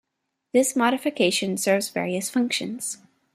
This 0.51 0.75
modification 0.75 1.57
serves 1.57 1.89
various 1.89 2.27
functions. 2.27 2.97